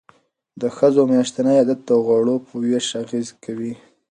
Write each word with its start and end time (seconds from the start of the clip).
د 0.61 0.63
ښځو 0.77 1.01
میاشتنی 1.11 1.55
عادت 1.59 1.79
د 1.85 1.91
غوړو 2.05 2.35
په 2.45 2.53
ویش 2.61 2.87
اغیز 3.03 3.27
کوي. 3.43 3.73